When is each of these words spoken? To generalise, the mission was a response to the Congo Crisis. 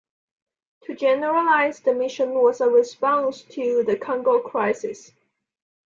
To 0.85 0.95
generalise, 0.95 1.81
the 1.81 1.93
mission 1.93 2.33
was 2.33 2.59
a 2.59 2.67
response 2.67 3.43
to 3.43 3.83
the 3.83 3.95
Congo 3.97 4.39
Crisis. 4.39 5.11